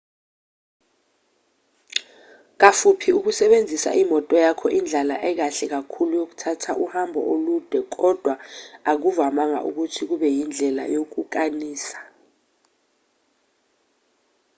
kafuphi 2.59 3.09
ukusebenzisa 3.17 3.89
imoto 4.03 4.35
yakho 4.45 4.67
indlela 4.77 5.15
ekahle 5.29 5.65
kakhulu 5.73 6.11
yokuthatha 6.21 6.71
uhambo 6.85 7.19
olude 7.33 7.79
kodwa 7.95 8.33
akuvamanga 8.91 9.59
ukuthi 9.69 10.01
kube 10.09 10.27
yindlela 10.37 10.83
yokukanisa 10.95 11.99